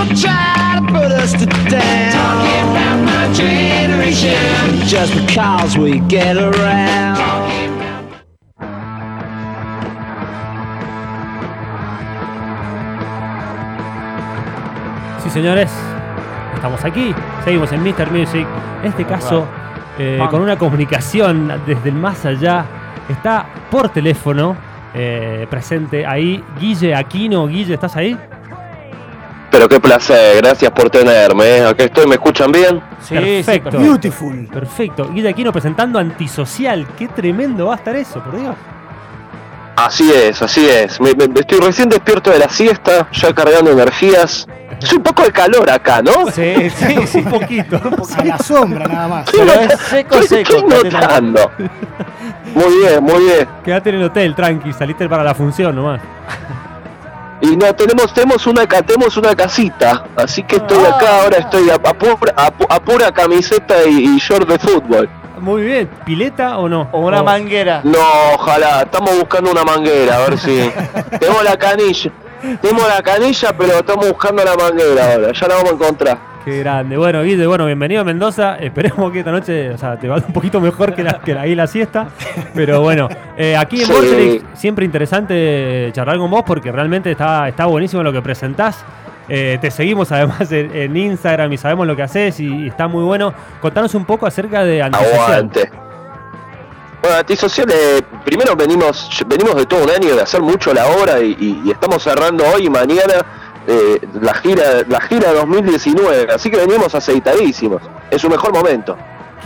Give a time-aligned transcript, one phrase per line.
[0.00, 2.12] Don't try to put us to down.
[2.16, 4.32] Talking about my generation.
[4.88, 7.18] Just because we get around.
[15.22, 15.70] Sí, señores,
[16.54, 17.14] estamos aquí,
[17.44, 18.10] seguimos en Mr.
[18.10, 18.46] Music.
[18.82, 19.46] En este caso,
[19.98, 22.64] eh, con una comunicación desde el más allá,
[23.06, 24.56] está por teléfono
[24.94, 27.46] eh, presente ahí Guille Aquino.
[27.46, 28.16] Guille, ¿estás ahí?
[29.50, 31.44] Pero qué placer, gracias por tenerme.
[31.58, 31.66] ¿eh?
[31.66, 32.80] Aquí estoy, ¿me escuchan bien?
[33.02, 33.78] Sí, perfecto.
[33.78, 34.46] Beautiful.
[34.46, 35.10] Perfecto.
[35.12, 36.86] Guille Aquino presentando Antisocial.
[36.96, 38.54] Qué tremendo va a estar eso, por Dios.
[39.76, 41.00] Así es, así es.
[41.00, 44.46] Me- me- estoy recién despierto de la siesta, ya cargando energías.
[44.80, 46.30] Es un poco de calor acá, ¿no?
[46.30, 47.80] Sí, sí, sí, un poquito.
[47.84, 48.20] un poquito.
[48.20, 49.30] A la sombra nada más.
[49.32, 51.50] Pero es seco, seco, estoy notando.
[52.54, 53.48] Muy bien, muy bien.
[53.64, 56.00] Quédate en el hotel, tranqui, saliste para la función nomás.
[57.50, 61.68] Y no, tenemos, tenemos una ca- tenemos una casita, así que estoy acá, ahora estoy
[61.70, 65.08] a, a pura, a pu- a pura camiseta y, y short de fútbol.
[65.40, 66.88] Muy bien, ¿pileta o no?
[66.92, 67.80] O una O- manguera.
[67.82, 67.98] No,
[68.34, 70.70] ojalá, estamos buscando una manguera, a ver si.
[71.18, 72.12] tenemos la canilla,
[72.60, 76.29] tenemos la canilla, pero estamos buscando la manguera ahora, ya la vamos a encontrar.
[76.44, 76.96] Qué grande.
[76.96, 78.56] Bueno, Guille, bueno, bienvenido a Mendoza.
[78.60, 81.42] Esperemos que esta noche, o sea, te vaya un poquito mejor que, la, que la-
[81.42, 82.08] ahí la siesta.
[82.54, 84.42] Pero bueno, eh, aquí en Sí.
[84.54, 88.82] Siempre interesante charlar con vos porque realmente está, está buenísimo lo que presentás.
[89.28, 92.88] Eh, te seguimos además en, en Instagram y sabemos lo que haces y, y está
[92.88, 93.32] muy bueno.
[93.60, 95.20] Contanos un poco acerca de Antisocial.
[95.22, 95.70] Aguante.
[97.02, 101.20] Bueno, Antisocial, eh, primero venimos venimos de todo un año de hacer mucho la obra
[101.20, 103.24] y, y- y estamos cerrando hoy y mañana
[103.66, 107.82] eh, la gira la gira 2019, así que venimos aceitadísimos.
[108.10, 108.96] Es su mejor momento.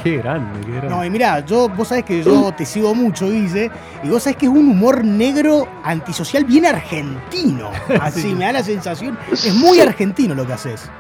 [0.03, 0.89] Qué grande, qué grande.
[0.91, 3.71] No, y mirá, yo, vos sabés que yo te sigo mucho, Guille,
[4.03, 7.71] y vos sabés que es un humor negro antisocial bien argentino.
[8.01, 9.19] Así, me da la sensación.
[9.33, 9.81] Es muy Sí.
[9.81, 10.91] argentino lo que haces.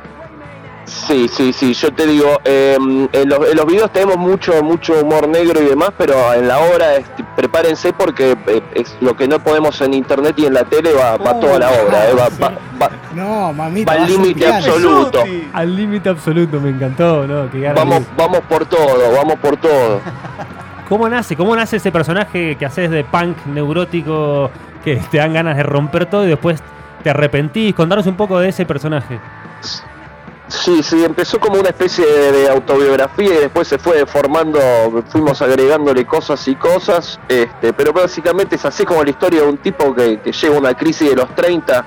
[0.87, 5.01] Sí, sí, sí, yo te digo, eh, en, los, en los videos tenemos mucho mucho
[5.01, 9.27] humor negro y demás, pero en la obra este, prepárense porque eh, es lo que
[9.27, 12.29] no podemos en internet y en la tele va, va toda la obra, eh, va,
[12.42, 13.95] va- va- No, mamita.
[13.95, 15.25] va al límite absoluto.
[15.55, 17.48] Al límite absoluto, me encantó, ¿no?
[17.75, 20.01] Vamos, vamos por todo, vamos por todo.
[20.89, 21.35] ¿Cómo nace?
[21.35, 24.51] ¿Cómo nace ese personaje que haces de punk neurótico
[24.85, 26.63] que te dan ganas de romper todo y después
[27.03, 27.75] te arrepentís?
[27.75, 29.19] Contanos un poco de ese personaje.
[30.64, 34.58] Sí, sí, empezó como una especie de, autobiografía y después se fue formando,
[35.08, 39.58] fuimos agregándole cosas y cosas, este, pero básicamente es así como la historia de un
[39.58, 41.85] tipo que, que llega a una crisis de los 30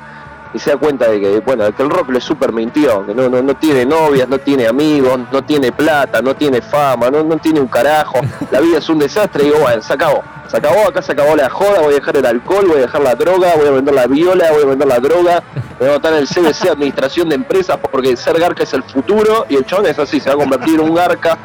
[0.53, 3.29] y se da cuenta de que, bueno, que el rock le super mintió, que no,
[3.29, 7.37] no, no tiene novias, no tiene amigos, no tiene plata, no tiene fama, no, no
[7.37, 8.19] tiene un carajo,
[8.51, 11.35] la vida es un desastre y digo, bueno, se acabó, se acabó, acá se acabó
[11.35, 13.93] la joda, voy a dejar el alcohol, voy a dejar la droga, voy a vender
[13.93, 15.43] la viola, voy a vender la droga,
[15.79, 19.45] voy a votar en el CBC Administración de Empresas porque ser garca es el futuro
[19.49, 21.37] y el chabón es así, se va a convertir en un garca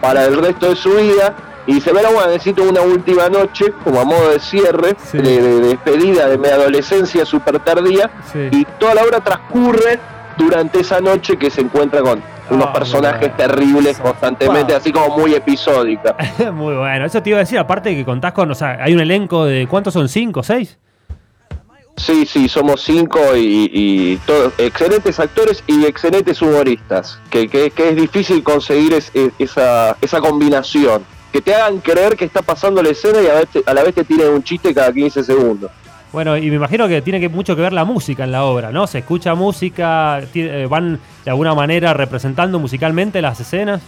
[0.00, 1.34] para el resto de su vida.
[1.66, 5.18] Y dice, pero bueno, necesito una última noche, como a modo de cierre, Sí.
[5.18, 8.48] de, de despedida de mi adolescencia súper tardía, Sí.
[8.52, 9.98] y toda la obra transcurre
[10.38, 13.36] durante esa noche que se encuentra con unos Ah, personajes bueno.
[13.36, 16.14] terribles constantemente, así como muy episódica.
[16.52, 17.04] Muy bueno.
[17.04, 19.44] Eso te iba a decir, aparte de que contás con, o sea, hay un elenco
[19.44, 20.08] de, ¿cuántos son?
[20.08, 20.44] ¿Cinco?
[20.44, 20.78] ¿Seis?
[21.96, 27.88] Sí, sí, somos cinco y, y todos excelentes actores y excelentes humoristas, que, que- que
[27.88, 31.02] es difícil conseguir es- es- esa, esa combinación,
[31.36, 33.82] que te hagan creer que está pasando la escena y a, vez te- a la
[33.82, 35.70] vez te tiren un chiste cada 15 segundos.
[36.12, 38.72] Bueno, y me imagino que tiene que mucho que ver la música en la obra,
[38.72, 38.86] ¿no?
[38.86, 43.82] Se escucha música, eh, van de alguna manera representando musicalmente las escenas.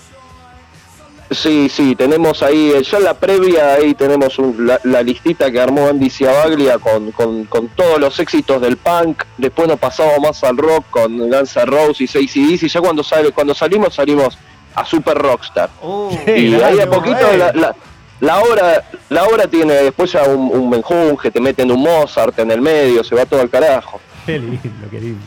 [1.31, 5.51] Sí, sí, tenemos ahí, eh, ya en la previa ahí tenemos un- la, la listita
[5.51, 10.15] que armó Andy Ciabaglia con, con, con todos los éxitos del punk, después nos pasamos
[10.21, 13.95] más al rock con Guns N' Roses y ACDC, y ya cuando, sale, cuando salimos
[13.95, 14.39] salimos
[14.81, 15.71] a Super Rockstar.
[15.83, 17.75] Uh, y ahí a poquito la, la,
[18.21, 22.51] la obra la obra tiene después ya un, un menjunje, te meten un Mozart en
[22.51, 24.01] el medio, se va todo al carajo.
[24.27, 25.25] Qué lindo, qué lindo.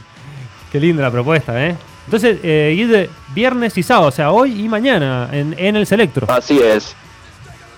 [0.71, 1.75] Qué linda la propuesta, ¿eh?
[2.05, 6.27] Entonces, eh, viernes y sábado, o sea, hoy y mañana en, en el Selectro.
[6.29, 6.95] Así es.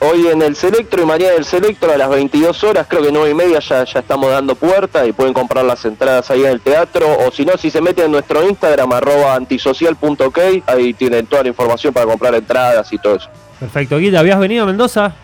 [0.05, 3.11] Hoy en el Selectro y mañana en el Selectro a las 22 horas, creo que
[3.13, 6.51] 9 y media ya, ya estamos dando puerta y pueden comprar las entradas ahí en
[6.51, 7.07] el teatro.
[7.25, 11.49] O si no, si se meten en nuestro Instagram, arroba antisocial.ok, ahí tienen toda la
[11.49, 13.29] información para comprar entradas y todo eso.
[13.61, 15.15] Perfecto, Guille, ¿habías venido a Mendoza?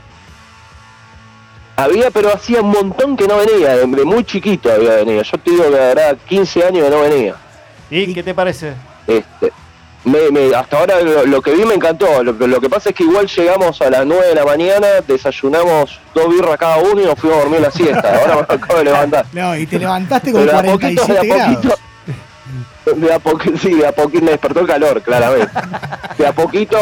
[1.75, 5.23] Había, pero hacía un montón que no venía, de, de muy chiquito había venido.
[5.23, 7.35] Yo te digo que era 15 años que no venía.
[7.89, 8.75] ¿Y qué te parece?
[9.07, 9.51] Este,
[10.05, 12.23] me- me- hasta ahora lo, lo que vi me encantó.
[12.23, 14.87] Lo, que- lo que pasa es que igual llegamos a las 9 de la mañana,
[15.07, 18.19] desayunamos dos birras cada uno y nos fuimos a dormir la siesta.
[18.21, 19.25] Ahora me acabo de levantar.
[19.33, 21.75] No, y te levantaste con Pero de a poquito, de 47 a poquito.
[22.95, 25.51] De a poquito, sí, de a poquito me despertó el calor, claramente.
[26.17, 26.77] De a poquito,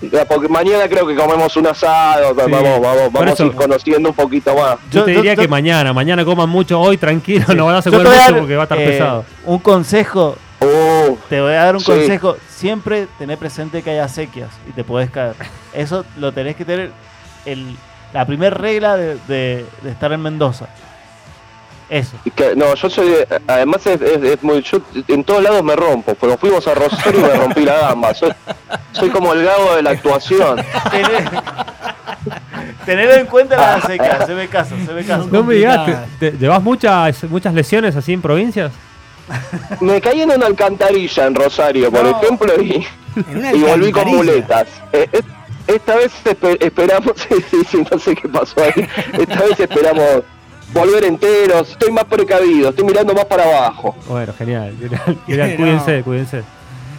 [0.00, 3.52] de a poqu- mañana creo que comemos un asado, vamos, vamos, vamos eso- a ir
[3.52, 4.76] conociendo un poquito más.
[4.90, 7.82] Yo, Yo- te diría yo- que mañana, mañana coman mucho, hoy tranquilo, no van a
[7.82, 9.24] comer mucho porque va a estar eh, pesado.
[9.44, 11.86] Un consejo, Uh, te voy a dar un Sí.
[11.90, 12.36] consejo.
[12.48, 15.34] Siempre tener presente que hay acequias y te puedes caer.
[15.72, 16.90] Eso lo tenés que tener
[17.46, 17.76] el,
[18.12, 20.66] la primera regla de, de- de estar en Mendoza.
[21.88, 22.16] Eso.
[22.36, 23.14] que- no, yo soy,
[23.48, 26.14] además es, es- es muy, yo en todos lados me rompo.
[26.14, 28.14] Cuando fuimos a Rosario me rompí la gamba.
[28.14, 28.30] Soy,
[28.92, 30.60] soy como el gago de la actuación.
[32.84, 34.26] Tener, en cuenta las acequias.
[34.26, 35.26] Se ve caso, se ve caso.
[35.30, 36.06] No me digas, complicada.
[36.18, 38.72] ¿te, te- llevas muchas, muchas lesiones así en provincias?
[39.80, 42.10] Me caí en una alcantarilla en Rosario, por No.
[42.20, 42.86] ejemplo, y,
[43.56, 44.66] y volví con muletas.
[44.92, 45.20] Eh, eh,
[45.66, 48.86] esta vez espe- esperamos, sí, sí, sí, no sé qué pasó ahí.
[49.18, 50.22] Esta vez esperamos
[50.72, 51.70] volver enteros.
[51.70, 53.94] Estoy más precavido, estoy mirando más para abajo.
[54.08, 55.56] Bueno, genial, genial, genial.
[55.56, 56.42] Cuídense, cuídense.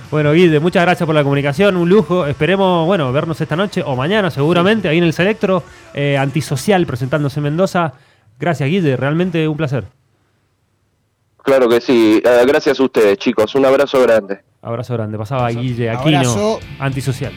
[0.10, 2.26] Bueno, Guide, muchas gracias por la comunicación, un lujo.
[2.28, 5.64] Esperemos, bueno, vernos esta noche o mañana seguramente ahí en el Selectro,
[5.94, 7.94] eh, antisocial presentándose en Mendoza.
[8.38, 9.86] Gracias, Guide, realmente un placer.
[11.44, 12.22] Claro que sí.
[12.24, 13.54] Eh, gracias a ustedes, chicos.
[13.56, 14.40] Un abrazo grande.
[14.62, 15.18] Abrazo grande.
[15.18, 16.60] Pasaba Guille Aquino, Abrazo.
[16.80, 17.34] antisocial.